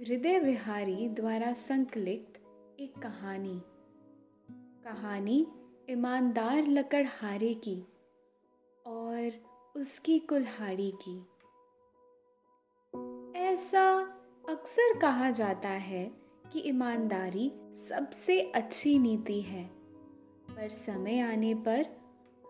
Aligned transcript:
हृदय 0.00 0.38
विहारी 0.38 1.08
द्वारा 1.08 1.52
संकलित 1.52 2.38
एक 2.80 2.98
कहानी। 2.98 3.62
कहानी 4.84 5.46
ईमानदार 5.90 6.66
लकड़हारे 6.66 7.54
की 7.54 7.86
और 8.86 9.32
उसकी 9.76 10.18
कुल्हाड़ी 10.18 10.92
की। 11.08 11.26
ऐसा 13.38 14.14
अक्सर 14.48 14.98
कहा 14.98 15.30
जाता 15.30 15.68
है 15.68 16.12
कि 16.52 16.60
ईमानदारी 16.60 17.52
सबसे 17.88 18.40
अच्छी 18.40 18.98
नीति 18.98 19.40
है, 19.40 19.64
पर 20.50 20.68
समय 20.68 21.20
आने 21.20 21.54
पर 21.54 21.86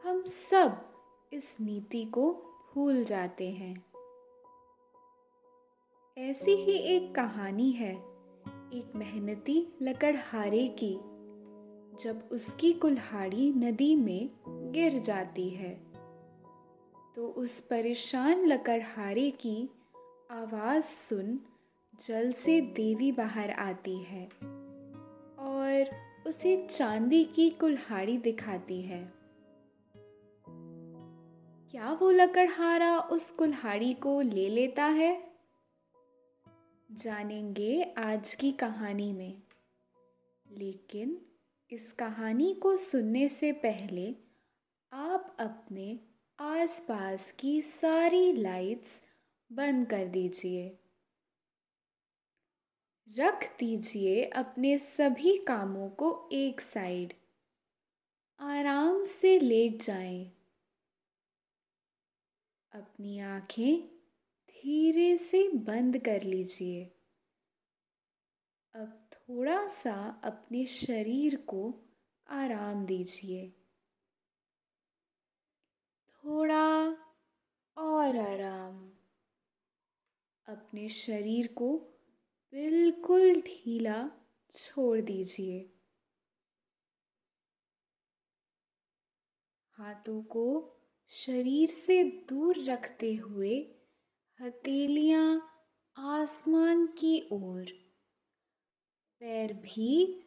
हम 0.04 0.22
सब 0.22 0.94
इस 1.32 1.56
नीति 1.60 2.04
को 2.04 2.32
भूल 2.74 3.04
जाते 3.04 3.50
हैं। 3.50 3.85
ऐसी 6.18 6.50
ही 6.50 6.72
एक 6.72 7.14
कहानी 7.14 7.70
है, 7.70 7.94
एक 8.72 8.92
मेहनती 8.96 9.68
लकड़हारे 9.82 10.68
की, 10.68 10.94
जब 12.04 12.28
उसकी 12.32 12.72
कुल्हाड़ी 12.72 13.52
नदी 13.52 13.96
में 13.96 14.30
गिर 14.48 14.92
जाती 14.92 15.50
है। 15.50 15.80
तो 17.16 17.28
उस 17.28 17.60
परेशान 17.60 18.46
लकड़हारे 18.46 19.30
की 19.30 19.70
आवाज़ 20.30 20.84
सुन 20.84 21.40
जल 22.06 22.32
से 22.32 22.60
देवी 22.60 23.12
बाहर 23.12 23.50
आती 23.50 23.98
है 23.98 24.26
और 25.38 25.90
उसे 26.26 26.66
चांदी 26.66 27.24
की 27.24 27.50
कुल्हाड़ी 27.50 28.18
दिखाती 28.18 28.82
है। 28.82 29.12
क्या 31.70 31.92
वो 31.92 32.10
लकड़हारा 32.10 33.00
उस 33.00 33.30
कुल्हाड़ी 33.30 33.94
को 33.94 34.20
ले 34.20 34.48
लेता 34.48 34.84
है? 34.84 35.25
जानेंगे 36.92 37.82
आज 37.82 38.34
की 38.34 38.52
कहानी 38.52 39.12
में। 39.12 39.42
लेकिन 40.50 41.26
इस 41.70 41.92
कहानी 41.92 42.54
को 42.54 42.76
सुनने 42.76 43.28
से 43.28 43.52
पहले 43.52 44.14
आप 44.92 45.36
अपने 45.40 46.00
आसपास 46.40 47.30
की 47.30 47.62
सारी 47.62 48.32
लाइट्स 48.32 49.02
बंद 49.52 49.86
कर 49.86 50.06
दीजिए। 50.06 50.78
रख 53.18 53.56
दीजिए 53.58 54.24
अपने 54.24 54.78
सभी 54.78 55.38
कामों 55.38 55.88
को 55.88 56.28
एक 56.32 56.60
साइड 56.60 57.14
आराम 58.40 59.04
से 59.04 59.38
लेट 59.38 59.82
जाएँ। 59.82 60.32
अपनी 62.72 63.18
आँखें 63.18 63.95
धीरे 64.66 65.16
से 65.16 65.48
बंद 65.48 65.98
कर 65.98 66.22
लीजिए। 66.22 66.84
अब 68.74 69.08
थोड़ा 69.12 69.66
सा 69.66 70.20
अपने 70.24 70.66
शरीर 70.66 71.36
को 71.36 71.82
आराम 72.26 72.86
दीजिए। 72.86 73.50
थोड़ा 76.08 76.90
और 77.76 78.16
आराम। 78.16 78.92
अपने 80.46 80.88
शरीर 80.88 81.46
को 81.46 81.78
बिल्कुल 82.52 83.40
ढीला 83.40 84.10
छोड़ 84.52 85.00
दीजिए। 85.00 85.72
हाथों 89.70 90.22
को 90.22 90.76
शरीर 91.08 91.68
से 91.68 92.04
दूर 92.04 92.58
रखते 92.58 93.14
हुए 93.14 93.72
हथेलियाँ 94.40 95.50
आसमान 95.96 96.86
की 96.86 97.28
ओर। 97.32 97.64
पैर 99.20 99.52
भी 99.52 100.20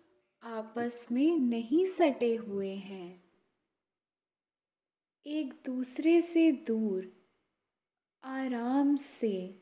आपस 0.44 1.08
में 1.12 1.40
नहीं 1.40 1.86
सटे 1.86 2.36
हुए 2.36 2.75
हैं। 2.75 3.24
एक 5.25 5.53
दूसरे 5.66 6.22
से 6.22 6.52
दूर, 6.52 7.28
आराम 8.24 8.96
से, 8.96 9.62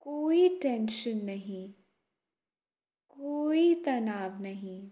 कोई 0.00 0.48
टेंशन 0.58 1.24
नहीं, 1.24 1.72
कोई 3.08 3.74
तनाव 3.74 4.42
नहीं। 4.42 4.90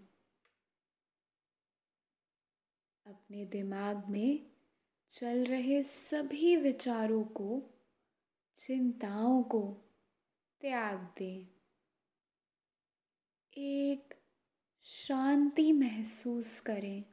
अपने 3.05 3.45
दिमाग 3.45 4.05
में 4.09 4.51
चल 5.09 5.43
रहे 5.43 5.83
सभी 5.83 6.55
विचारों 6.55 7.23
को 7.23 7.72
चिंताओं 8.55 9.43
को 9.43 9.73
त्याग 10.61 10.97
दें। 10.97 11.47
एक 13.57 14.13
शांति 14.81 15.73
महसूस 15.73 16.59
करें। 16.59 17.05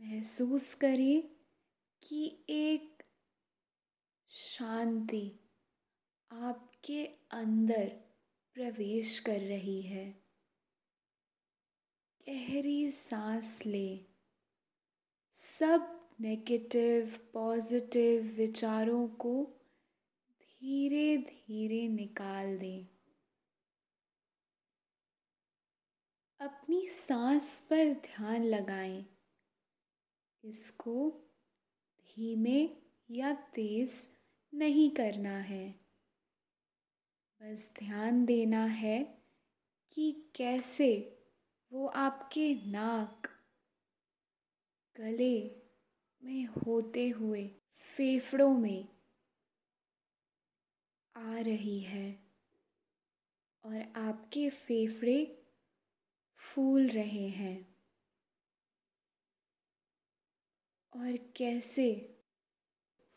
महसूस 0.00 0.74
करें 0.74 1.22
कि 2.02 2.46
एक 2.48 3.02
शांति 4.28 5.40
आपके 6.32 7.06
अंदर 7.30 7.88
प्रवेश 8.54 9.18
कर 9.18 9.40
रही 9.40 9.82
है। 9.82 10.24
गहरी 12.28 12.90
सांस 12.90 13.66
ले। 13.66 14.06
सब 15.32 16.08
नेगेटिव 16.20 17.30
पॉजिटिव 17.32 18.22
विचारों 18.22 19.08
को 19.08 19.56
धीरे 20.62 21.16
धीरे 21.16 21.88
निकाल 21.88 22.58
दें। 22.58 22.86
अपनी 26.40 26.88
सांस 26.88 27.60
पर 27.60 27.92
ध्यान 27.94 28.44
लगाएँ। 28.44 29.04
इसको 30.44 31.10
धीमे 32.00 32.68
या 33.10 33.32
तेज 33.32 34.08
नहीं 34.54 34.90
करना 34.90 35.38
है। 35.38 35.80
बस 37.40 37.72
ध्यान 37.78 38.24
देना 38.24 38.64
है 38.64 39.24
कि 39.92 40.32
कैसे 40.34 41.18
वो 41.72 41.86
आपके 41.86 42.54
नाक, 42.54 43.28
गले 44.96 45.60
में 46.22 46.44
होते 46.46 47.08
हुए 47.08 47.48
फेफड़ों 47.74 48.54
में 48.54 48.99
आ 51.20 51.40
रही 51.40 51.80
है। 51.80 52.30
और 53.64 53.92
आपके 53.96 54.50
फेफड़े 54.50 55.42
फूल 56.36 56.88
रहे 56.88 57.28
हैं। 57.28 57.74
और 60.96 61.16
कैसे 61.16 62.16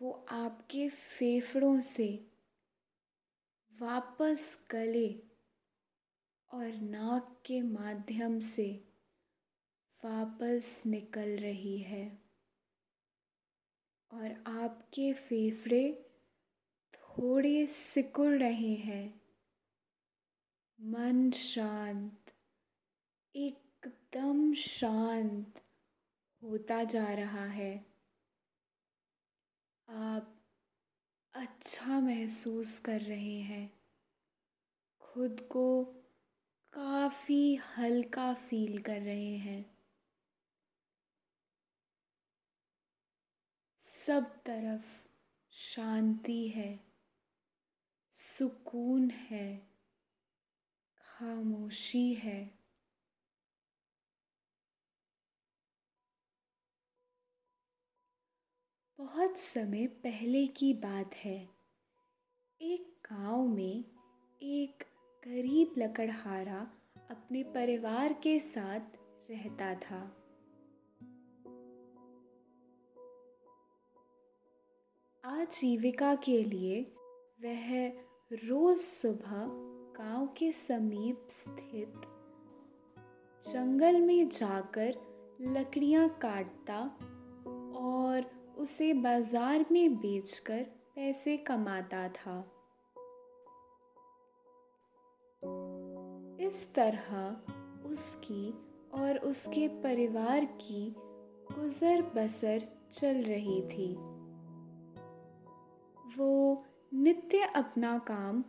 वो 0.01 0.25
आपके 0.29 0.89
फेफड़ों 0.89 1.79
से 1.79 2.29
वापस 3.81 4.67
गले 4.71 5.23
और 6.51 6.73
नाक 6.73 7.43
के 7.45 7.61
माध्यम 7.61 8.39
से 8.39 8.93
वापस 10.05 10.83
निकल 10.87 11.37
रही 11.37 11.77
है। 11.77 12.23
और 14.11 14.43
आपके 14.47 15.13
फेफड़े 15.13 16.12
थोड़े 17.17 17.67
सिकुड़ 17.67 18.39
रहे 18.39 18.75
हैं। 18.75 19.21
मन 20.81 21.31
शांत, 21.31 22.33
एकदम 23.35 24.53
शांत 24.53 25.61
होता 26.43 26.83
जा 26.83 27.13
रहा 27.13 27.45
है। 27.45 27.85
आप 29.89 30.41
अच्छा 31.33 31.99
महसूस 31.99 32.79
कर 32.79 33.01
रहे 33.01 33.39
हैं। 33.41 33.81
खुद 34.99 35.47
को 35.51 35.85
काफ़ी 36.73 37.55
हल्का 37.55 38.33
फील 38.33 38.81
कर 38.81 39.01
रहे 39.01 39.37
हैं। 39.37 39.77
सब 43.77 44.23
तरफ़ 44.23 45.07
शांति 45.51 46.47
है। 46.47 46.92
सुकून 48.37 49.09
है, 49.09 49.71
खामोशी 50.97 52.13
है। 52.13 52.59
बहुत 58.97 59.37
समय 59.37 59.87
पहले 59.87 60.47
की 60.47 60.73
बात 60.73 61.13
है। 61.13 61.49
एक 62.61 63.07
गाँव 63.11 63.47
में 63.47 63.85
एक 64.41 64.83
गरीब 65.25 65.73
लकड़हारा 65.77 66.59
अपने 67.11 67.43
परिवार 67.43 68.13
के 68.13 68.39
साथ 68.39 68.81
रहता 69.31 69.75
था। 69.75 70.19
आजीविका 75.25 76.15
के 76.15 76.43
लिए 76.43 76.95
वह 77.41 78.02
रोज 78.33 78.77
सुबह 78.77 79.45
गाँव 79.97 80.27
के 80.27 80.51
समीप 80.51 81.27
स्थित 81.29 81.93
जंगल 83.43 84.01
में 84.01 84.29
जाकर 84.29 84.95
लकड़ियाँ 85.41 86.09
काटता 86.09 86.79
और 87.79 88.25
उसे 88.57 88.93
बाज़ार 88.93 89.65
में 89.71 89.95
बेचकर 89.95 90.63
पैसे 90.95 91.37
कमाता 91.37 92.09
था। 92.09 92.39
इस 96.47 96.73
तरह 96.75 97.41
उसकी 97.87 98.53
और 98.93 99.17
उसके 99.17 99.67
परिवार 99.67 100.45
की 100.45 100.95
गुजर 101.51 102.01
बसर 102.01 102.59
चल 102.91 103.21
रही 103.21 103.61
थी। 103.61 103.95
वो 106.17 106.65
नित्य 106.95 107.41
अपना 107.41 107.97
काम 107.97 108.43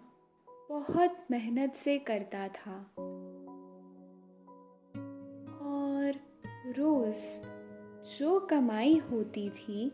बहुत 0.70 1.26
मेहनत 1.30 1.72
से 1.74 1.98
करता 1.98 2.48
था। 2.48 2.94
और 5.62 6.12
रोज 6.72 7.42
जो 8.18 8.40
कमाई 8.40 8.96
होती 8.96 9.50
थी, 9.50 9.88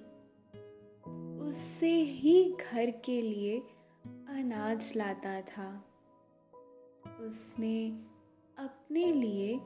उससे 1.40 1.90
ही 1.90 2.56
घर 2.60 2.90
के 2.90 3.22
लिए 3.22 3.58
अनाज 4.06 4.92
लाता 4.96 5.40
था। 5.40 5.84
उसने 7.20 7.90
अपने 8.58 9.12
लिए 9.12 9.58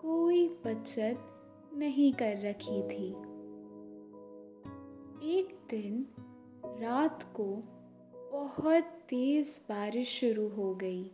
कोई 0.00 0.48
बचत 0.48 1.26
नहीं 1.74 2.12
कर 2.12 2.40
रखी 2.40 2.82
थी। 2.82 3.10
एक 5.38 5.58
दिन 5.70 6.06
रात 6.66 7.22
को 7.22 7.76
बहुत 8.32 8.84
तेज 8.84 9.66
बारिश 9.68 10.08
शुरू 10.08 10.48
हो 10.48 10.74
गई। 10.74 11.12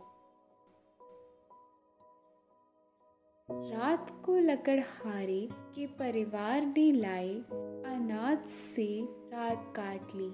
रात 3.51 4.23
को 4.25 4.35
लकड़हारे 4.35 5.49
के 5.51 5.87
परिवार 5.87 6.61
ने 6.61 6.91
लाए 6.91 7.35
अनाज 7.95 8.45
से 8.45 9.05
रात 9.05 9.73
काट 9.75 10.15
ली। 10.15 10.31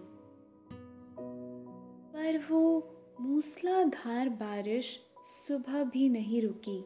पर 2.13 2.37
वो 2.51 2.89
मूसलाधार 3.21 4.29
बारिश 4.29 4.99
सुबह 5.23 5.83
भी 5.83 6.09
नहीं 6.09 6.41
रुकी। 6.41 6.79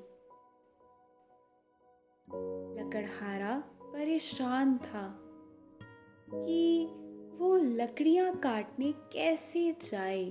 लकड़हारा 2.82 3.64
परेशान 3.82 4.78
था 4.78 5.20
कि 6.34 6.88
वो 7.40 7.58
लकड़ियाँ 7.58 8.36
काटने 8.36 8.92
कैसे 8.92 9.76
जाए? 9.82 10.26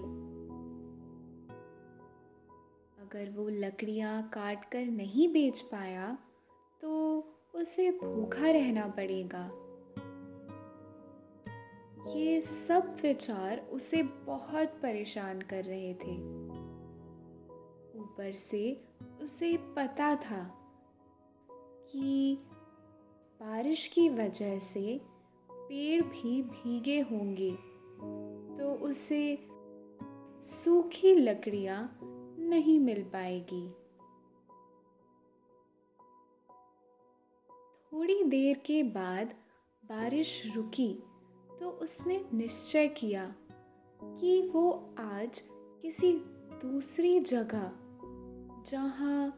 अगर 2.99 3.31
वो 3.31 3.49
लकड़ियाँ 3.49 4.29
काट 4.29 4.65
कर 4.65 4.85
नहीं 4.85 5.29
बेच 5.29 5.61
पाया 5.61 6.19
तो 6.81 7.19
उसे 7.55 7.91
भूखा 7.91 8.51
रहना 8.51 8.87
पड़ेगा। 8.87 9.45
ये 12.17 12.41
सब 12.41 12.95
विचार 13.03 13.59
उसे 13.59 14.03
बहुत 14.03 14.69
परेशान 14.69 15.41
कर 15.41 15.65
रहे 15.65 15.95
थे। 15.95 16.17
ऊपर 17.99 18.33
से 18.33 18.85
उसे 19.23 19.57
पता 19.57 20.15
था 20.17 20.45
कि 21.93 22.39
बारिश 23.41 23.87
की 23.87 24.09
वजह 24.09 24.59
से 24.59 25.01
पेड़ 25.69 26.03
भी 26.03 26.43
भीगे 26.43 27.01
होंगे। 27.01 27.51
तो 28.59 28.75
उसे 28.75 29.49
सूखी 30.43 31.15
लकड़ियाँ 31.15 31.99
नहीं 32.39 32.81
मिल 32.81 33.03
पाएगी। 33.03 33.69
थोड़ी 37.93 38.23
देर 38.25 38.57
के 38.57 38.83
बाद 38.83 39.35
बारिश 39.85 40.43
रुकी 40.57 40.93
तो 41.61 41.71
उसने 41.71 42.25
निश्चय 42.35 42.89
किया 42.89 43.35
कि 44.03 44.51
वो 44.55 44.95
आज 44.99 45.43
किसी 45.83 46.13
दूसरी 46.63 47.21
जगह, 47.21 47.73
जहाँ 48.71 49.31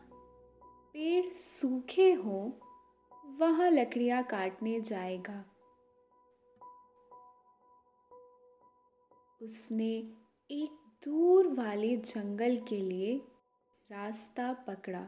पेड़ 0.92 1.32
सूखे 1.32 2.12
हों, 2.12 2.50
वहाँ 3.38 3.70
लकड़ियाँ 3.70 4.22
काटने 4.22 4.80
जाएगा। 4.80 5.44
उसने 9.43 10.17
एक 10.50 10.99
दूर 11.05 11.46
वाले 11.46 11.96
जंगल 11.96 12.56
के 12.56 12.81
लिए 12.81 13.23
रास्ता 13.90 14.52
पकड़ा। 14.52 15.00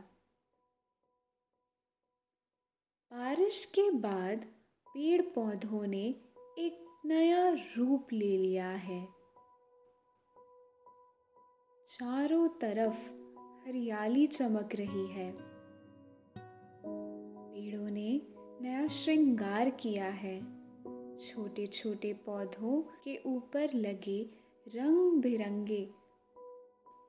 बारिश 3.12 3.64
के 3.64 3.90
बाद 3.90 4.44
पेड़ 4.86 5.22
पौधों 5.22 5.86
ने 5.86 6.04
एक 6.58 7.02
नया 7.06 7.52
रूप 7.76 8.12
ले 8.12 8.38
लिया 8.38 8.70
है। 8.70 9.08
चारों 11.86 12.48
तरफ़ 12.48 13.10
हरियाली 13.68 14.26
चमक 14.26 14.68
रही 14.74 15.06
है। 15.06 15.32
पेड़ों 17.52 17.90
ने 17.90 18.22
नया 18.60 18.88
श्रृंगार 18.88 19.70
किया 19.70 20.08
है। 20.08 20.59
छोटे 21.20 21.66
छोटे 21.66 22.12
पौधों 22.12 22.82
के 23.04 23.22
ऊपर 23.26 23.70
लगे 23.74 24.30
रंग 24.68 25.22
बिरंगे 25.22 25.90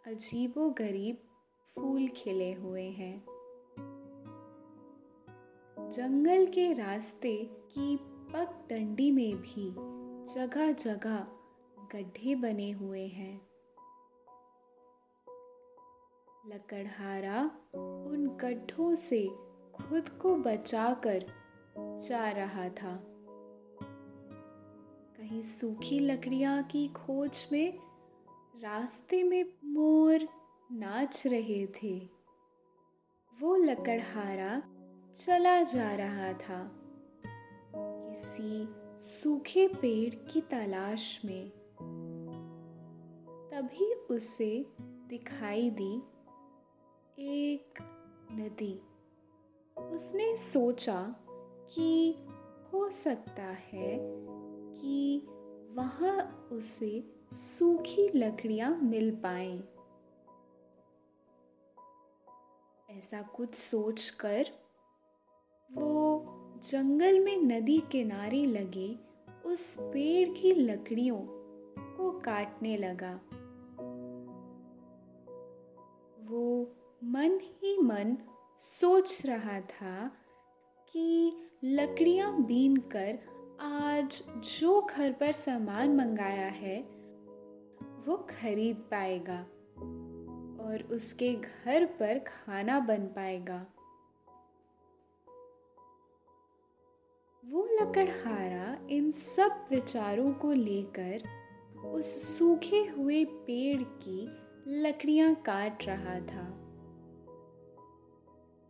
अजीबो 0.08 0.70
गरीब 0.70 1.18
फूल 1.66 2.08
खिले 2.08 2.54
हुए 2.54 2.90
हैं। 2.90 3.26
जंगल 5.90 6.46
के 6.46 6.74
रास्ते 6.74 7.38
की 7.44 7.98
पग 8.02 8.68
डंडी 8.70 9.12
में 9.12 9.36
भी 9.36 9.76
जगह 10.34 10.72
जगह 10.72 11.28
गड्ढे 11.96 12.36
बने 12.36 12.72
हुए 12.72 13.08
हैं। 13.08 13.42
लकड़हारा 16.48 17.52
उन 17.76 18.28
गड्ढों 18.42 18.96
से 18.96 19.28
खुद 19.74 20.10
को 20.10 20.36
बचाकर 20.36 21.26
जा 21.78 22.30
रहा 22.30 22.70
था। 22.70 23.11
कहीं 25.32 25.44
सूखी 25.44 26.00
लकड़ियाँ 26.00 26.64
की 26.64 26.88
खोज 26.88 27.48
में 27.52 27.80
रास्ते 28.62 29.24
में 29.24 29.46
मोर 29.66 30.28
नाच 30.72 31.28
रहे 31.28 31.68
थे। 31.68 32.10
वो 33.42 33.56
लकड़हारा 33.56 34.64
चला 35.18 35.64
जा 35.64 35.96
रहा 35.96 36.34
था। 36.34 36.72
किसी 37.76 38.68
सूखे 39.00 39.68
पेड़ 39.68 40.16
की 40.16 40.42
तलाश 40.42 41.26
में। 41.26 41.50
तभी 43.54 43.94
उसे 43.94 44.66
दिखाई 44.80 45.70
दी 45.70 45.98
एक 47.20 47.74
नदी। 48.32 48.82
उसने 49.82 50.38
सोचा 50.38 51.16
कि 51.76 52.18
हो 52.74 52.90
सकता 52.90 53.44
है 53.44 54.22
कि 54.82 55.26
वहाँ 55.72 56.50
उसे 56.52 57.14
सूखी 57.34 58.08
लकड़ियाँ 58.16 58.80
मिल 58.84 59.12
पाए। 59.12 59.64
ऐसा 62.98 63.22
कुछ 63.22 63.56
सोचकर 63.56 64.46
वो 65.72 66.26
जंगल 66.64 67.20
में 67.20 67.38
नदी 67.38 67.78
किनारे 67.92 68.46
लगे 68.46 69.00
उस 69.46 69.78
पेड़ 69.80 70.30
की 70.30 70.52
लकड़ियों 70.52 71.20
को 71.98 72.20
काटने 72.20 72.78
लगा। 72.78 73.14
वो 76.30 76.72
मन 77.04 77.40
ही 77.44 77.78
मन 77.78 78.18
सोच 78.60 79.26
रहा 79.26 79.60
था 79.62 80.12
कि 80.94 81.34
लकड़ियाँ 81.64 82.44
बीन 82.44 82.78
कर 82.78 83.20
आज 83.64 84.24
जो 84.28 84.82
घर 84.82 85.12
पर 85.12 85.32
सामान 85.32 85.96
मंगाया 85.96 86.48
है, 86.48 86.82
वो 88.08 88.18
खरीद 88.18 88.76
पाएगा 88.76 89.40
और 90.66 90.88
उसके 90.92 91.34
घर 91.34 91.86
पर 91.86 92.20
खाना 92.20 92.80
बन 92.80 93.06
पाएगा। 93.06 93.66
वो 97.46 97.68
लकड़हारा 97.82 98.88
इन 98.90 99.12
सब 99.12 99.66
विचारों 99.72 100.34
को 100.34 100.54
लेकर 100.54 101.22
उस 101.86 102.38
सूखे 102.38 102.86
हुए 102.86 103.26
पेड़ 103.26 103.84
की 103.84 104.30
लकड़ियाँ 104.68 105.36
काट 105.36 105.84
रहा 105.84 106.20
था। 106.20 106.48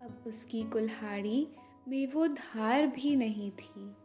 अब 0.02 0.24
उसकी 0.28 0.64
कुल्हाड़ी 0.64 1.48
में 1.88 2.08
वो 2.08 2.28
धार 2.28 2.88
भी 2.88 3.16
नहीं 3.16 3.52
थी। 3.52 3.96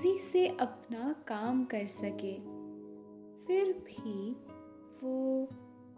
तेज़ी 0.00 0.18
से 0.18 0.46
अपना 0.48 1.12
काम 1.28 1.64
कर 1.64 1.86
सके। 1.86 2.32
फिर 3.46 3.72
भी 3.72 4.30
वो 5.02 5.48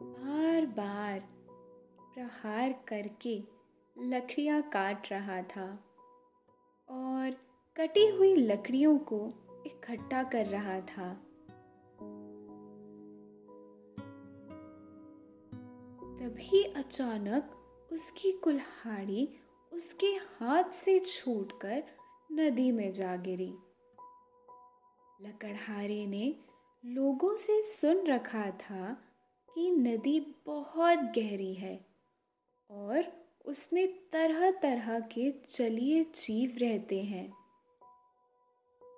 बार 0.02 0.66
बार 0.66 1.20
प्रहार 2.14 2.72
करके 2.88 3.36
लकड़ियाँ 3.98 4.60
काट 4.62 5.12
रहा 5.12 5.40
था 5.42 5.68
और 6.88 7.36
कटी 7.76 8.06
हुई 8.08 8.34
लकड़ियों 8.34 8.98
को 8.98 9.20
इकट्ठा 9.66 10.22
कर 10.22 10.46
रहा 10.46 10.80
था। 10.80 11.14
तभी 16.18 16.62
अचानक 16.76 17.58
उसकी 17.92 18.32
कुल्हाड़ी 18.32 19.28
उसके 19.72 20.14
हाथ 20.38 20.70
से 20.70 21.00
छूटकर 21.00 21.82
नदी 22.32 22.72
में 22.72 22.92
जा 22.92 23.16
गिरी। 23.16 23.54
लकड़हारे 25.26 26.06
ने 26.06 26.36
लोगों 26.84 27.36
से 27.36 27.62
सुन 27.62 28.06
रखा 28.06 28.50
था 28.50 28.92
कि 29.54 29.70
नदी 29.70 30.34
बहुत 30.46 30.98
गहरी 30.98 31.54
है 31.54 31.86
और 32.70 33.12
उसमें 33.46 33.88
तरह 34.12 34.50
तरह 34.50 35.00
के 35.00 35.30
जलीय 35.30 36.04
जीव 36.04 36.56
रहते 36.58 37.02
हैं। 37.02 37.30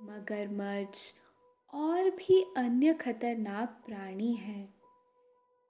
मगरमच्छ 0.02 1.12
और 1.74 2.10
भी 2.10 2.54
अन्य 2.56 2.94
खतरनाक 2.94 3.82
प्राणी 3.86 4.32
हैं। 4.32 4.74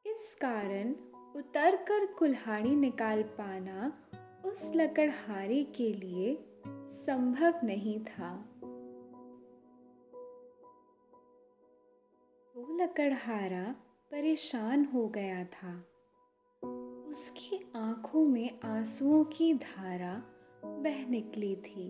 इस 0.06 0.38
कारण 0.40 0.94
उतर 1.36 1.76
कर 1.76 2.06
कुल्हाड़ी 2.06 2.76
निकाल 2.76 3.22
पाना 3.22 4.08
उस 4.44 4.72
लकड़हारे 4.74 5.64
के 5.64 5.92
लिए 5.92 6.44
संभव 6.86 7.60
नहीं 7.64 8.04
था। 8.04 8.53
वो 12.54 12.66
लकड़हारा 12.76 13.62
परेशान 14.10 14.84
हो 14.84 15.06
गया 15.08 15.44
था। 15.44 15.72
उसकी 17.10 17.56
आँखों 17.76 18.24
में 18.24 18.58
आंसुओं 18.64 19.24
की 19.24 19.52
धारा 19.54 20.12
बह 20.64 21.06
निकली 21.08 21.54
थी। 21.56 21.88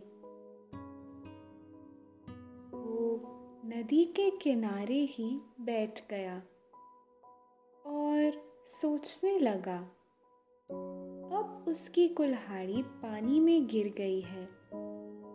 वो 2.73 3.11
नदी 3.67 4.05
के 4.05 4.31
किनारे 4.31 5.01
ही 5.11 5.29
बैठ 5.61 6.01
गया 6.11 6.37
और 7.85 8.41
सोचने 8.67 9.39
लगा, 9.39 9.79
अब 11.31 11.65
उसकी 11.69 12.09
कुल्हाड़ी 12.09 12.83
पानी 12.83 13.41
में 13.41 13.67
गिर 13.67 13.95
गई 13.99 14.21
है 14.21 14.47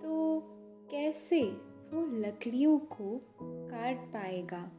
तो 0.02 0.42
कैसे 0.92 1.44
वो 1.94 2.06
लकड़ियों 2.18 2.78
को 2.80 3.20
काट 3.44 3.98
पाएगा? 4.14 4.72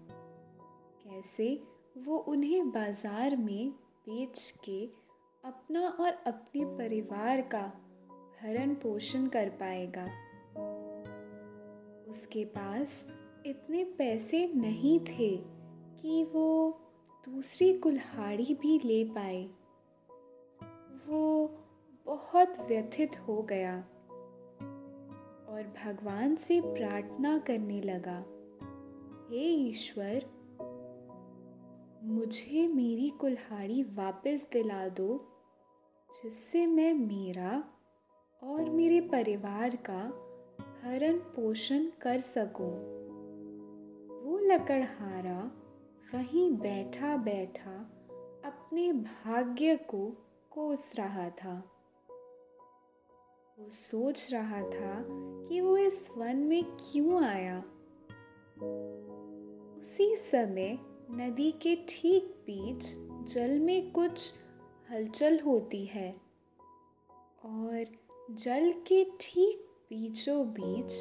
कैसे 1.04 1.60
वो 1.98 2.16
उन्हें 2.28 2.70
बाज़ार 2.70 3.36
में 3.36 3.70
बेच 4.06 4.52
के 4.64 4.84
अपना 5.44 5.80
और 5.80 6.10
अपने 6.26 6.64
परिवार 6.78 7.40
का 7.54 7.62
भरण 8.42 8.74
पोषण 8.74 9.26
कर 9.26 9.48
पाएगा। 9.60 10.04
उसके 12.10 12.44
पास 12.44 13.06
इतने 13.46 13.84
पैसे 13.98 14.46
नहीं 14.56 14.98
थे 15.00 15.36
कि 16.00 16.22
वो 16.24 16.48
दूसरी 17.26 17.72
कुल्हाड़ी 17.78 18.54
भी 18.54 18.78
ले 18.78 19.02
पाए। 19.10 19.42
वो 21.06 21.46
बहुत 22.06 22.56
व्यथित 22.68 23.18
हो 23.20 23.42
गया 23.42 23.76
और 25.48 25.72
भगवान 25.76 26.36
से 26.36 26.60
प्रार्थना 26.60 27.36
करने 27.38 27.80
लगा, 27.82 28.18
हे 29.30 29.44
ईश्वर 29.68 30.26
मुझे 32.04 32.68
मेरी 32.68 33.08
कुल्हाड़ी 33.10 33.82
वापस 33.82 34.50
दिला 34.52 34.88
दो, 34.88 35.28
जिससे 36.10 36.66
मैं 36.66 36.94
मेरा 36.94 37.64
और 38.42 38.70
मेरे 38.70 39.00
परिवार 39.00 39.76
का 39.76 40.02
भरण 40.60 41.18
पोषण 41.18 41.84
कर 42.02 42.20
सकूँ। 42.20 42.70
वो 44.22 44.38
लकड़हारा 44.38 45.50
वहीं 46.14 46.50
बैठा 46.52 47.16
बैठा 47.16 47.76
अपने 48.44 48.92
भाग्य 48.92 49.76
को 49.76 50.12
कोस 50.50 50.94
रहा 50.98 51.30
था 51.30 51.70
वो 53.58 53.70
सोच 53.70 54.32
रहा 54.32 54.62
था 54.62 55.04
कि 55.48 55.60
वो 55.60 55.76
इस 55.76 56.10
वन 56.16 56.36
में 56.36 56.64
क्यों 56.64 57.24
आया 57.24 57.58
उसी 59.82 60.16
समय 60.16 60.78
नदी 61.12 61.50
के 61.52 61.76
ठीक 61.88 62.24
बीच 62.24 62.94
जल 63.32 63.60
में 63.60 63.90
कुछ 63.90 64.32
हलचल 64.90 65.40
होती 65.40 65.84
है 65.84 66.20
और 67.44 67.86
जल 68.30 68.72
के 68.72 69.04
ठीक 69.20 69.66
बीचों 69.90 70.46
बीच 70.46 70.92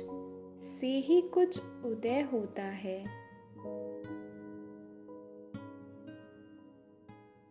से 0.63 0.87
ही 0.87 1.21
कुछ 1.21 1.61
उदय 1.63 2.21
होता 2.21 2.63
है। 2.63 3.05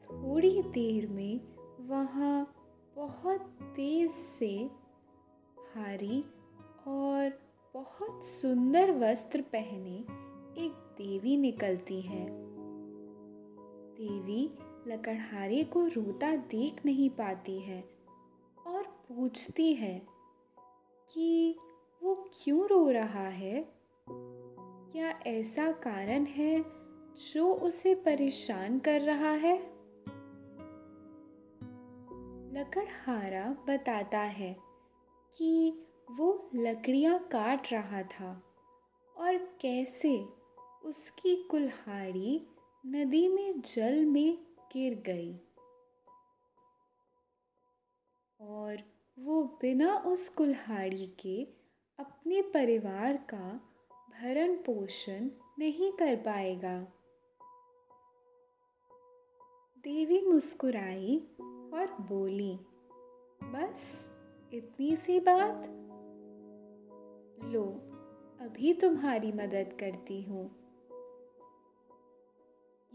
थोड़ी 0.01 0.63
देर 0.63 1.09
में 1.09 1.41
वहाँ 1.87 2.55
बहुत 2.97 3.41
तेज 3.63 4.11
से 4.11 4.71
भारी 5.59 6.25
और 6.87 7.41
बहुत 7.75 8.25
सुंदर 8.25 8.91
वस्त्र 8.91 9.41
पहने 9.41 9.97
एक 10.65 10.88
देवी 10.99 11.37
निकलती 11.37 12.01
है। 12.01 12.27
देवी 13.95 14.59
लकड़हारे 14.87 15.65
को 15.65 15.87
रोता 15.87 16.37
देख 16.37 16.87
नहीं 16.87 17.11
पाती 17.11 17.61
है 17.61 17.85
और 18.67 18.83
पूछती 18.83 19.75
है 19.75 20.07
कि 21.13 21.59
वो 22.03 22.15
क्यों 22.15 22.67
रो 22.67 22.91
रहा 22.91 23.29
है? 23.29 23.75
क्या 24.93 25.09
ऐसा 25.27 25.73
कारण 25.73 26.25
है 26.25 26.65
जो 27.33 27.55
उसे 27.55 27.95
परेशान 27.95 28.79
कर 28.79 29.01
रहा 29.01 29.31
है? 29.31 29.59
लकड़हारा 32.53 33.57
बताता 33.69 34.21
है 34.21 34.57
कि 35.37 35.79
वो 36.11 36.51
लकड़ियाँ 36.55 37.19
काट 37.19 37.73
रहा 37.73 38.03
था 38.03 38.43
और 39.17 39.37
कैसे 39.37 40.38
उसकी 40.85 41.43
कुल्हाड़ी 41.43 42.47
नदी 42.87 43.29
में 43.29 43.61
जल 43.61 44.05
में 44.05 44.39
गिर 44.73 44.95
गई। 44.95 45.41
और 48.41 48.77
वो 49.19 49.43
बिना 49.43 49.97
उस 49.97 50.29
कुल्हाड़ी 50.29 51.07
के 51.07 51.45
अपने 51.99 52.43
परिवार 52.43 53.17
का 53.17 53.61
भरण 54.11 54.55
पोषण 54.55 55.31
नहीं 55.59 55.93
कर 55.93 56.17
पाएगा। 56.17 56.83
देवी 59.79 60.27
मुस्कुराई 60.27 61.29
और 61.75 61.97
बोली, 62.01 62.59
बस 63.43 64.15
इतनी 64.53 64.97
सी 64.97 65.21
बात? 65.21 65.63
लो, 67.45 67.65
अभी 68.41 68.75
तुम्हारी 68.75 69.33
मदद 69.33 69.77
करती 69.81 70.23
हूँ। 70.23 70.68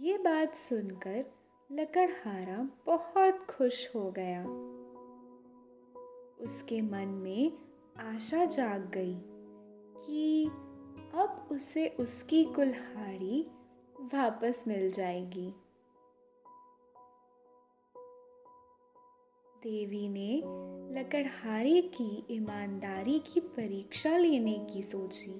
ये 0.03 0.17
बात 0.17 0.55
सुनकर 0.55 1.25
लकड़हारा 1.72 2.69
बहुत 2.86 3.43
खुश 3.50 3.95
हो 3.95 4.12
गया। 4.12 4.43
उसके 6.45 6.81
मन 6.81 7.07
में 7.07 7.51
आशा 7.98 8.45
जाग 8.45 8.91
गई 8.98 9.15
कि 10.05 10.45
अब 11.13 11.48
उसे 11.51 11.88
उसकी 11.88 12.43
कुल्हाड़ी 12.43 13.48
वापस 14.00 14.65
मिल 14.67 14.91
जाएगी। 14.91 15.53
देवी 19.63 20.10
ने 20.10 20.43
लकड़हारे 21.00 21.81
की 21.81 22.25
ईमानदारी 22.31 23.19
की 23.19 23.39
परीक्षा 23.39 24.17
लेने 24.17 24.67
की 24.74 24.83
सोची 24.83 25.39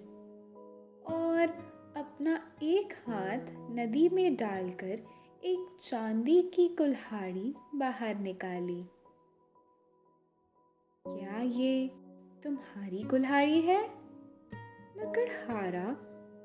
और 1.14 1.73
अपना 1.98 2.52
एक 2.64 2.94
हाथ 3.08 3.40
नदी 3.50 4.10
में 4.10 4.36
डालकर 4.36 5.00
एक 5.44 5.78
चांदी 5.82 6.42
की 6.42 6.68
कुल्हाड़ी 6.68 7.54
बाहर 7.76 8.16
निकाली। 8.16 8.86
क्या 11.08 11.42
ये 11.42 11.88
तुम्हारी 12.44 13.04
कुल्हाड़ी 13.04 13.62
है? 13.62 13.84
लकड़हारा 14.98 15.96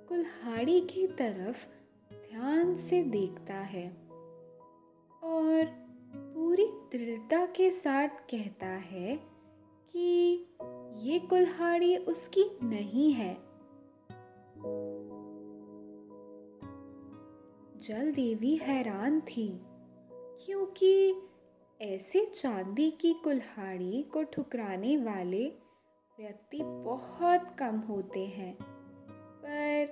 कुल्हाड़ी 0.08 0.80
की 0.80 1.06
तरफ़ 1.06 1.66
ध्यान 2.12 2.74
से 2.74 3.02
देखता 3.02 3.54
है 3.54 3.88
और 5.24 5.64
पूरी 6.14 6.66
दृढ़ता 6.66 7.46
के 7.46 7.70
साथ 7.70 8.08
कहता 8.08 8.66
है 8.66 9.16
कि 9.90 10.46
ये 10.94 11.18
कुल्हाड़ी 11.18 11.96
उसकी 11.96 12.58
नहीं 12.62 13.12
है। 13.12 13.48
जल 17.82 18.12
देवी 18.12 18.56
हैरान 18.56 19.20
थी, 19.20 19.60
क्योंकि 20.12 21.14
ऐसे 21.80 22.24
चांदी 22.26 22.90
की 22.90 23.12
कुल्हाड़ी 23.12 24.02
को 24.02 24.22
ठुकराने 24.22 24.96
वाले 24.96 25.46
व्यक्ति 26.20 26.62
बहुत 26.62 27.56
कम 27.58 27.76
होते 27.78 28.26
हैं। 28.26 28.56
पर 29.12 29.86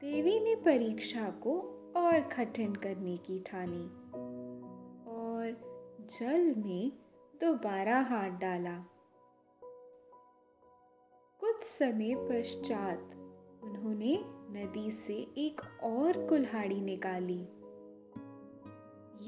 देवी 0.00 0.40
ने 0.40 0.54
परीक्षा 0.54 1.30
को 1.30 1.60
और 1.96 2.20
कठिन 2.20 2.74
करने 2.74 3.16
की 3.16 3.38
ठानी 3.38 3.84
और 5.10 5.56
जल 6.10 6.54
में 6.56 6.92
दोबारा 7.40 8.00
हाथ 8.00 8.30
डाला। 8.30 8.76
कुछ 11.40 11.62
समय 11.62 12.14
पश्चात 12.14 13.14
उन्होंने 13.64 14.39
नदी 14.52 14.90
से 14.90 15.14
एक 15.14 15.60
और 15.82 16.26
कुल्हाड़ी 16.26 16.80
निकाली। 16.80 17.40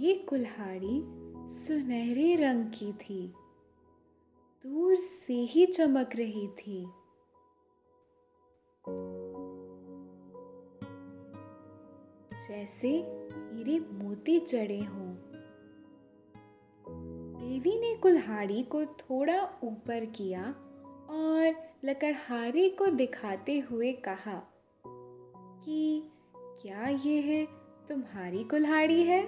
ये 0.04 0.14
कुल्हाड़ी 0.14 1.02
सुनहरे 1.48 2.36
रंग 2.36 2.66
की 2.66 2.92
थी। 2.92 3.34
दूर 4.66 4.94
से 4.94 5.34
ही 5.34 5.66
चमक 5.66 6.10
रही 6.14 6.48
थी। 6.48 6.84
जैसे 12.48 12.88
हीरे 13.34 13.80
मोती 13.80 14.40
चढ़े 14.40 14.80
हों। 14.80 15.16
देवी 17.38 17.80
ने 17.80 17.96
कुल्हाड़ी 17.96 18.62
को 18.62 18.84
थोड़ा 18.84 19.60
ऊपर 19.64 20.04
किया 20.04 20.44
और 21.10 21.54
लकड़हारे 21.84 22.68
को 22.68 22.86
दिखाते 22.86 23.58
हुए 23.58 23.92
कहा 23.92 24.48
कि 25.64 26.10
क्या 26.34 26.88
ये 26.88 27.20
है? 27.20 27.44
तुम्हारी 27.88 28.44
कुल्हाड़ी 28.44 29.02
है? 29.02 29.22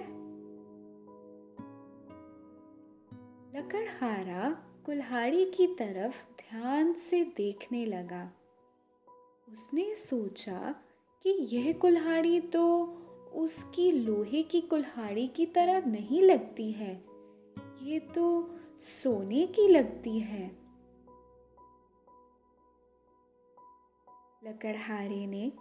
लकड़हारा 3.55 4.49
कुल्हाड़ी 4.85 5.45
की 5.45 5.67
तरफ़ 5.67 6.25
ध्यान 6.31 6.93
से 6.93 7.23
देखने 7.23 7.85
लगा। 7.85 8.31
उसने 9.49 9.95
सोचा 9.95 10.75
कि 11.23 11.29
यह 11.29 11.73
कुल्हाड़ी 11.73 12.39
तो 12.39 12.63
उसकी 13.33 13.91
लोहे 13.91 14.43
की 14.43 14.61
कुल्हाड़ी 14.61 15.27
की 15.27 15.45
तरह 15.45 15.85
नहीं 15.85 16.21
लगती 16.21 16.71
है, 16.71 16.93
ये 17.81 17.99
तो 17.99 18.25
सोने 18.77 19.45
की 19.47 19.67
लगती 19.67 20.19
है। 20.19 20.47
लकड़हारे 24.43 25.25
ने 25.27 25.51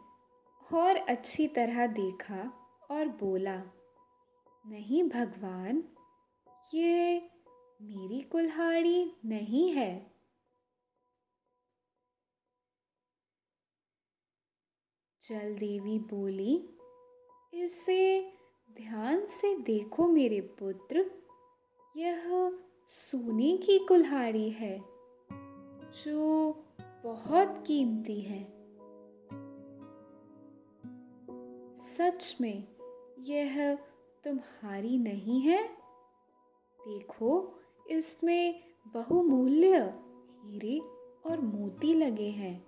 और 0.72 0.96
अच्छी 0.96 1.48
तरह 1.48 1.86
देखा 1.86 2.52
और 2.90 3.08
बोला, 3.08 3.62
नहीं 4.66 5.02
भगवान, 5.08 5.84
ये 6.74 7.22
मेरी 7.82 8.20
कुल्हाड़ी 8.20 9.12
नहीं 9.24 9.70
है। 9.70 10.12
जल 15.22 15.54
देवी 15.54 15.98
बोली, 15.98 16.68
इसे 17.54 18.32
ध्यान 18.76 19.26
से 19.26 19.56
देखो 19.56 20.08
मेरे 20.08 20.40
पुत्र, 20.40 21.10
यह 21.96 22.24
सोने 22.88 23.56
की 23.56 23.78
कुल्हाड़ी 23.78 24.50
है, 24.50 24.78
जो 26.04 26.52
बहुत 27.04 27.64
कीमती 27.66 28.20
है। 28.20 28.53
सच 31.84 32.38
में 32.40 32.68
यह 33.18 33.74
तुम्हारी 34.24 34.98
नहीं 34.98 35.40
है? 35.40 35.68
देखो, 36.88 37.60
इसमें 37.90 38.62
बहुमूल्य 38.86 39.94
हीरे 40.44 40.80
और 41.26 41.40
मोती 41.40 41.94
लगे 41.94 42.30
हैं। 42.30 42.66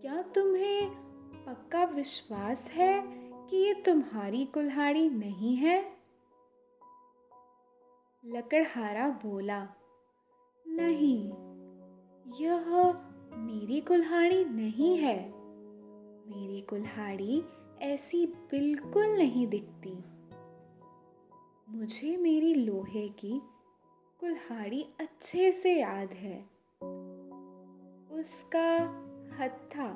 क्या 0.00 0.22
तुम्हें 0.22 0.90
पक्का 1.46 1.84
विश्वास 1.84 2.70
है 2.70 3.02
कि 3.46 3.56
ये 3.56 3.74
तुम्हारी 3.74 4.44
कुल्हाड़ी 4.44 5.10
नहीं 5.10 5.56
है? 5.56 5.92
लकड़हारा 8.26 9.08
बोला, 9.08 9.68
नहीं, 10.68 11.32
यह 12.40 12.92
मेरी 13.34 13.80
कुल्हाड़ी 13.80 14.44
नहीं 14.44 14.98
है। 14.98 15.35
मेरी 16.26 16.60
कुल्हाड़ी 16.60 17.42
ऐसी 17.82 18.26
बिल्कुल 18.26 19.06
नहीं 19.06 19.46
दिखती। 19.46 19.92
मुझे 21.68 22.16
मेरी 22.16 22.54
लोहे 22.54 23.08
की 23.08 23.42
कुल्हाड़ी 24.20 24.82
अच्छे 25.00 25.52
से 25.52 25.80
याद 25.80 26.12
है। 26.12 26.38
उसका 28.10 28.70
हत्था 29.40 29.88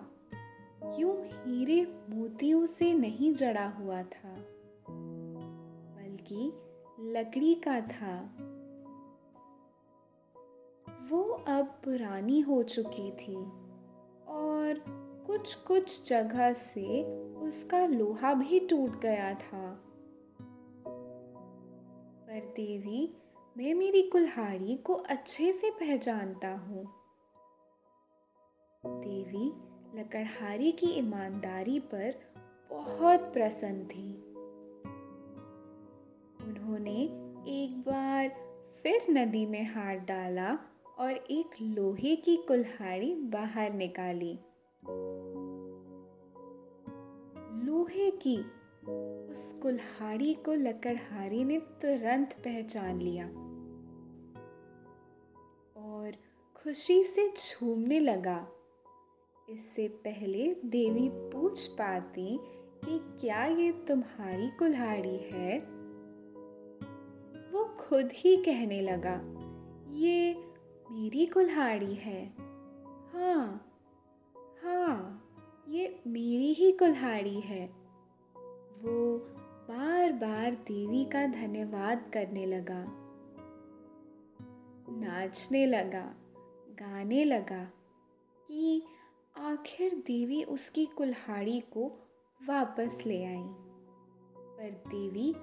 यूँ 0.99 1.17
हीरे 1.25 1.83
मोतियों 2.11 2.67
से 2.67 2.93
नहीं 2.95 3.35
जड़ा 3.35 3.69
हुआ 3.69 4.03
था, 4.03 4.37
बल्कि 5.97 6.53
लकड़ी 7.01 7.55
का 7.55 7.81
था। 7.81 8.15
वो 11.11 11.23
अब 11.49 11.81
पुरानी 11.85 12.41
हो 12.41 12.63
चुकी 12.63 13.11
थी 13.11 13.37
और 14.29 14.83
कुछ 15.31 15.55
कुछ 15.55 16.09
जगह 16.09 16.53
से 16.53 17.03
उसका 17.37 17.87
लोहा 17.87 18.35
भी 18.35 18.61
टूट 18.61 19.01
गया 19.01 19.35
था। 19.35 19.81
पर 22.27 22.53
देवी, 22.57 23.17
मैं 23.57 23.75
मेरी 23.75 24.03
कुल्हाड़ी 24.03 24.77
को 24.77 24.95
अच्छे 24.95 25.53
से 25.53 25.71
पहचानता 25.71 26.49
हूँ। 26.49 26.87
देवी 28.87 29.53
लकड़हारी 30.01 30.73
की 30.73 30.87
ईमानदारी 30.87 31.81
पर 31.81 32.15
बहुत 32.71 33.21
प्रसन्न 33.21 33.87
थी। 33.87 34.13
उन्होंने 36.47 36.97
एक 37.49 37.81
बार 37.81 38.29
फिर 38.83 39.07
नदी 39.11 39.47
में 39.47 39.65
हाथ 39.75 39.97
डाला 39.97 40.59
और 40.99 41.13
एक 41.13 41.51
लोहे 41.63 42.17
की 42.17 42.37
कुल्हाड़ी 42.37 43.15
बाहर 43.15 43.73
निकाली। 43.73 44.39
लोहे 47.71 48.11
की। 48.11 48.37
उस 49.33 49.61
कुल्हाड़ी 49.63 50.35
को 50.35 50.53
लकड़हारी 50.53 51.45
ने 51.45 51.59
तुरंत 51.59 52.33
पहचान 52.33 53.01
लिया। 53.01 53.27
और 55.77 56.17
खुशी 56.57 57.05
से 57.05 57.29
झूमने 57.29 58.01
लगा। 58.01 58.49
इससे 59.51 59.89
पहले 59.89 60.55
देवी 60.65 61.09
पूछ 61.13 61.67
पाती 61.67 62.39
कि 62.85 63.17
क्या 63.21 63.45
ये 63.45 63.73
तुम्हारी 63.73 64.49
कुल्हाड़ी 64.49 65.17
है? 65.17 65.59
वो 67.53 67.65
खुद 67.65 68.09
ही 68.13 68.37
कहने 68.37 68.81
लगा, 68.81 69.17
ये 69.97 70.35
मेरी 70.91 71.27
कुल्हाड़ी 71.27 71.95
है। 71.95 72.27
हाँ 73.13 73.73
हाँ। 74.65 75.10
ये 75.71 76.03
मेरी 76.07 76.53
ही 76.53 76.73
कुल्हाड़ी 76.73 77.41
है। 77.41 77.67
वो 78.83 79.19
बार 79.69 80.13
बार 80.13 80.55
देवी 80.55 81.05
का 81.05 81.27
धन्यवाद 81.27 82.11
करने 82.15 82.47
लगा। 82.47 82.85
नाचने 84.91 85.67
लगा, 85.67 86.15
गाने 86.69 87.25
लगा 87.25 87.65
कि 88.49 88.83
आखिर 89.37 89.95
देवी 89.95 90.45
उसकी 90.45 90.87
कुल्हाड़ी 90.87 91.61
को 91.61 91.87
वापस 92.49 93.05
ले 93.07 93.25
आई। 93.25 93.55
पर 94.37 94.71
देवी 94.71 95.35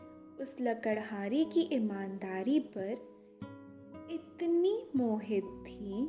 उस 0.43 0.57
लकड़हारी 0.61 1.45
की 1.45 1.61
ईमानदारी 1.61 2.59
पर 2.59 2.91
इतनी 4.11 4.87
मोहित 4.95 5.43
थी, 5.43 6.05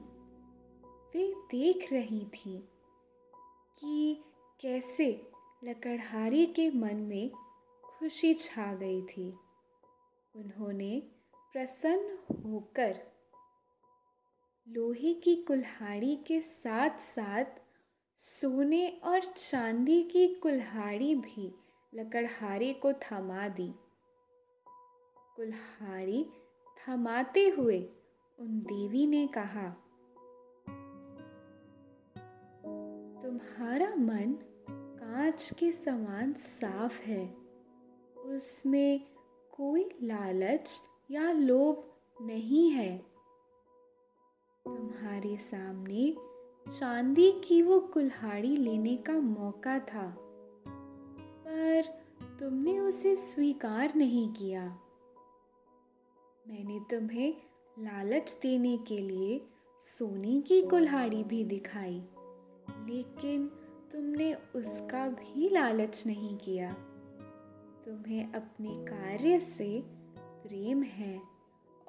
वे 1.15 1.35
देख 1.35 1.93
रही 1.93 2.25
थी 2.25 2.69
कि 3.79 4.25
कैसे 4.61 5.27
लकड़हारी 5.65 6.47
के 6.47 6.71
मन 6.71 6.97
में 6.97 7.31
खुशी 7.85 8.35
छा 8.35 8.75
गई 8.75 9.03
थी। 9.03 9.35
उन्होंने 10.37 11.03
प्रसन्न 11.53 12.35
होकर 12.45 12.99
लोहे 14.69 15.15
की 15.15 15.37
कुल्हाड़ी 15.37 16.17
के 16.17 16.41
साथ 16.41 16.99
साथ 16.99 17.45
सोने 18.17 18.89
और 19.05 19.21
चांदी 19.21 20.03
की 20.03 20.27
कुल्हाड़ी 20.35 21.15
भी 21.15 21.55
लकड़हारे 21.95 22.73
को 22.73 22.93
थमा 22.93 23.49
दी। 23.49 23.73
कुल्हाड़ी 25.37 26.27
थमाते 26.79 27.49
हुए 27.49 27.81
उन 28.39 28.61
देवी 28.61 29.07
ने 29.07 29.27
कहा 29.27 29.88
तुम्हारा 33.39 33.95
मन 33.97 34.33
कांच 34.71 35.51
के 35.59 35.71
समान 35.73 36.33
साफ़ 36.33 37.03
है। 37.03 37.25
उसमें 38.27 39.01
कोई 39.51 39.85
लालच 40.03 40.81
या 41.11 41.31
लोभ 41.33 41.85
नहीं 42.27 42.71
है। 42.71 42.99
तुम्हारे 44.67 45.37
सामने 45.37 46.17
चांदी 46.67 47.31
की 47.45 47.61
वो 47.63 47.79
कुल्हाड़ी 47.81 48.57
लेने 48.57 48.97
का 48.97 49.13
मौका 49.13 49.79
था, 49.79 50.09
पर 51.47 51.83
तुमने 52.41 52.79
उसे 52.79 53.17
स्वीकार 53.17 53.95
नहीं 53.95 54.29
किया। 54.33 54.67
मैंने 56.47 56.81
तुम्हें 56.91 57.35
लालच 57.79 58.39
देने 58.43 58.77
के 58.79 58.99
लिए 58.99 59.41
सोने 59.81 60.41
की 60.41 60.63
कुल्हाड़ी 60.63 61.25
भी 61.25 61.45
दिखाई। 61.45 62.09
लेकिन 62.89 63.47
तुमने 63.93 64.35
उसका 64.35 65.09
भी 65.09 65.49
लालच 65.49 66.05
नहीं 66.07 66.37
किया। 66.37 66.73
तुम्हें 67.85 68.33
अपने 68.33 68.71
कार्य 68.71 69.41
से 69.41 69.83
प्रेम 70.19 70.83
है 70.83 71.23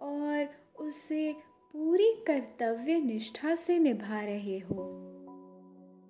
और 0.01 0.49
उसे 0.79 1.33
पूरी 1.73 2.13
कर्तव्य 2.27 2.99
निष्ठा 2.99 3.55
से 3.55 3.79
निभा 3.79 4.21
रहे 4.21 4.59
हो। 4.59 4.75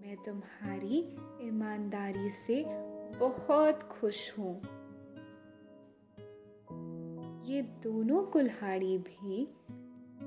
मैं 0.01 0.17
तुम्हारी 0.25 0.97
ईमानदारी 1.47 2.29
से 2.29 2.65
बहुत 3.19 3.83
खुश 3.83 4.39
हूँ। 4.39 4.61
ये 7.45 7.61
दोनों 7.61 8.23
कुल्हाड़ी 8.23 8.97
भी 8.97 9.45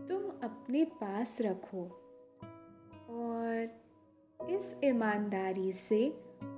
तुम 0.09 0.23
अपने 0.43 0.85
पास 0.85 1.39
रखो 1.41 1.85
और 3.11 3.82
इस 4.51 4.81
ईमानदारी 4.85 5.73
से 5.73 6.09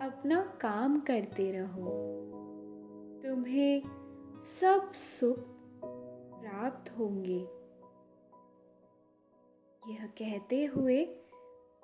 अपना 0.03 0.59
काम 0.61 1.01
करते 1.01 1.53
रहो। 1.53 1.91
तुम्हें 3.23 3.83
सब 4.41 4.93
सुख 4.93 5.39
प्राप्त 6.41 6.99
होंगे। 6.99 7.41
यह 9.93 10.07
कहते 10.07 10.65
हुए 10.65 11.05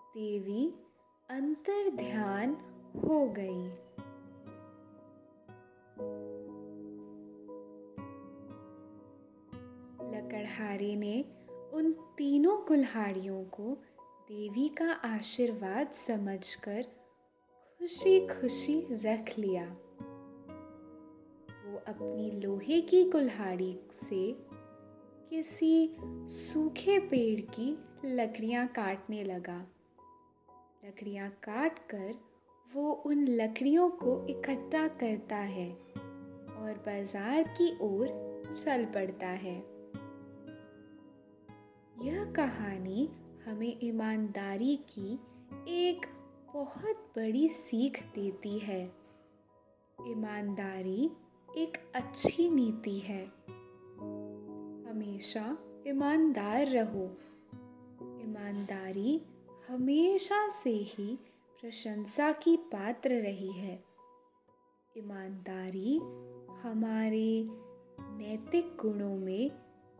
देवी 0.01 0.75
अंतर 1.31 1.91
ध्यान 1.91 2.51
हो 2.97 3.29
गई। 3.39 3.69
लकड़हारे 10.19 10.97
ने 10.97 11.25
उन 11.73 11.93
तीनों 11.93 12.57
कुल्हाड़ियों 12.57 13.45
को 13.45 13.79
देवी 14.31 14.69
का 14.69 14.93
आशीर्वाद 15.05 15.91
समझकर 15.91 16.83
खुशी 17.81 18.27
खुशी 18.27 18.75
रख 18.91 19.39
लिया। 19.39 19.65
वो 21.65 21.79
अपनी 21.89 22.31
लोहे 22.31 22.81
की 22.81 23.03
कुल्हाड़ी 23.11 23.81
से 23.93 24.21
किसी 25.31 25.97
सूखे 26.29 26.99
पेड़ 26.99 27.41
की 27.41 27.69
लकड़ियाँ 28.05 28.67
काटने 28.67 29.23
लगा। 29.25 29.59
लकड़ियाँ 30.85 31.31
काट 31.31 31.79
कर 31.79 32.13
वो 32.75 32.93
उन 33.07 33.27
लकड़ियों 33.29 33.89
को 33.91 34.27
इकट्ठा 34.27 34.87
करता 34.89 35.37
है 35.37 35.71
और 36.51 36.83
बाज़ार 36.87 37.43
की 37.43 37.73
ओर 37.81 38.07
चल 38.55 38.85
पड़ता 38.85 39.27
है। 39.27 39.57
यह 42.07 42.33
कहानी 42.37 43.09
हमें 43.47 43.79
ईमानदारी 43.83 44.77
की 44.77 45.15
एक 45.69 46.07
बहुत 46.55 46.97
बड़ी 46.97 47.49
सीख 47.49 48.03
देती 48.03 48.59
है। 48.59 48.93
ईमानदारी 50.07 51.11
एक 51.57 51.93
अच्छी 51.95 52.51
नीति 52.51 52.99
है। 52.99 53.27
हमेशा 54.91 55.59
ईमानदार 55.87 56.67
रहो। 56.67 57.05
ईमानदारी 58.23 59.21
हमेशा 59.69 60.49
से 60.49 60.71
ही 60.71 61.19
प्रशंसा 61.61 62.33
की 62.33 62.57
पात्र 62.57 63.11
रही 63.11 63.53
है। 63.53 63.83
ईमानदारी 64.99 65.97
हमारे 66.63 67.49
नैतिक 68.01 68.77
गुणों 68.81 69.17
में 69.17 69.51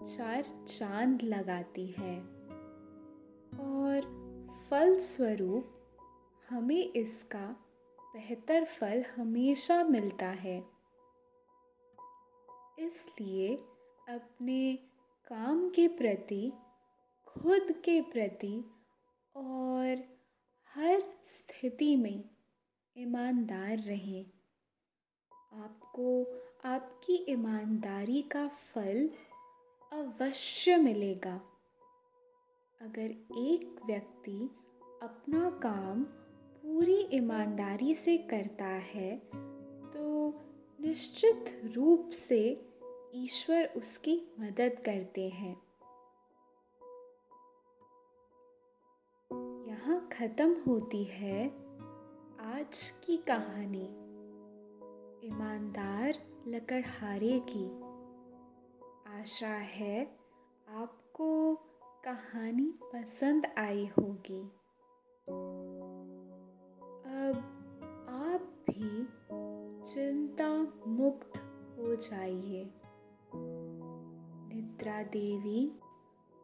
चार 0.07 0.65
चाँद 0.69 1.23
लगाती 1.23 1.87
है। 1.87 2.40
और 3.61 4.01
फल 4.71 5.01
स्वरूप 5.01 5.77
हमें 6.49 6.93
इसका 6.93 7.57
बेहतर 8.01 8.65
फल 8.65 9.05
हमेशा 9.17 9.85
मिलता 9.85 10.27
है। 10.27 10.65
इसलिए 12.79 13.57
अपने 14.09 14.79
काम 15.27 15.71
के 15.71 15.89
प्रति, 15.89 16.53
खुद 17.27 17.73
के 17.73 18.01
प्रति 18.01 18.65
और 19.37 20.05
हर 20.75 21.03
स्थिति 21.25 21.97
में 21.97 22.25
ईमानदार 22.99 23.79
रहें। 23.79 24.27
आपको, 25.53 26.25
आपकी 26.65 27.27
ईमानदारी 27.29 28.23
का 28.23 28.49
फल 28.49 29.11
अवश्य 29.93 30.77
मिलेगा। 30.77 31.41
अगर 32.81 33.11
एक 33.39 33.81
व्यक्ति 33.87 34.51
अपना 35.03 35.51
काम 35.51 36.05
पूरी 36.63 37.09
ईमानदारी 37.13 37.95
से 37.95 38.19
करता 38.19 38.67
है 38.67 39.17
तो 39.93 40.35
निश्चित 40.81 41.61
रूप 41.77 42.11
से 42.11 42.69
ईश्वर 43.15 43.73
उसकी 43.77 44.35
मदद 44.41 44.83
करते 44.85 45.29
हैं। 45.29 45.63
यहाँ 49.67 50.09
खत्म 50.13 50.57
होती 50.67 51.05
है 51.05 51.47
आज 52.41 53.01
की 53.07 53.17
कहानी। 53.17 53.85
ईमानदार 55.27 56.15
लकड़हारे 56.49 57.43
की। 57.49 57.67
आशा 59.21 59.55
है 59.57 60.19
आपको 60.69 61.55
कहानी 62.05 62.79
पसंद 62.83 63.47
आई 63.59 63.87
होगी। 63.87 64.43
अब 67.07 67.37
आप 68.09 68.41
भी 68.71 69.05
चिंता 69.93 70.49
मुक्त 70.87 71.37
हो 71.79 71.97
जाइए। 71.97 72.75
निद्रा 74.55 75.03
देवी 75.03 75.73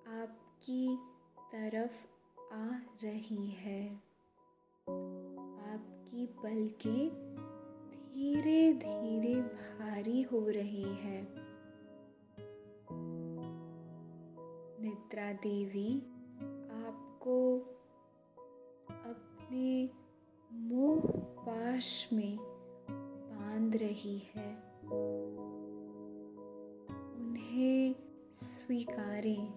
आपकी 0.07 0.97
तरफ़ 1.53 2.07
आ 2.55 2.69
रही 3.05 3.51
है। 3.51 3.97
आपकी 5.73 6.27
पलकें 6.27 7.09
धीरे 7.90 8.73
धीरे 8.73 9.40
भारी 9.40 10.23
हो 10.23 10.49
रही 10.49 10.95
है। 10.95 11.45
निद्रा 14.80 15.32
देवी, 15.32 15.98
आपको 16.86 17.58
अपने 18.88 19.90
मोह 20.52 21.00
पाश 21.16 22.08
में 22.12 22.36
बाँध 23.30 23.76
रही 23.76 24.18
है। 24.34 24.56
उन्हें 27.16 27.94
स्वीकारें, 28.32 29.48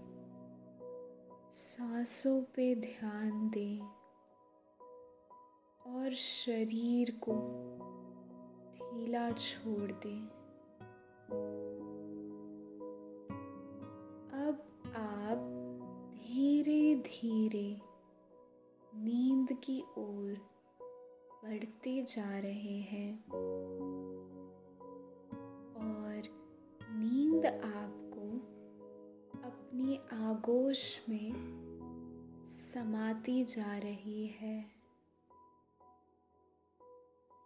सांसों 1.52 2.42
पे 2.42 2.76
ध्यान 2.76 3.50
दें 3.50 3.80
और 5.94 6.14
शरीर 6.14 7.20
को 7.24 7.34
ढीला 8.74 9.32
छोड़ 9.32 9.92
दें। 9.92 10.39
की 19.70 19.82
ओर 19.82 20.38
बढ़ते 21.44 22.04
जा 22.04 22.40
रहे 22.40 22.80
हैं। 22.80 23.32
और 25.74 26.24
नींद 26.92 27.46
आपको 27.46 28.38
अपनी 29.44 29.96
आगोश 30.14 31.10
में 31.10 31.34
समाती 32.48 33.46
जा 33.46 33.78
रही 33.78 34.28
है। 34.28 34.72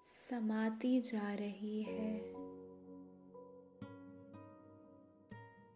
समाती 0.04 1.02
जा 1.02 1.34
रही 1.34 1.84
है। 1.84 2.34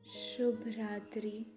शुभ 0.04 0.64
रात्रि। 0.68 1.57